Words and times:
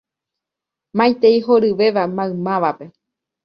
Maitei 0.97 1.39
horyvéva 1.45 2.03
maymávape. 2.07 2.85